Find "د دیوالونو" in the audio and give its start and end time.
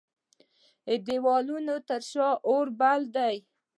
0.87-1.75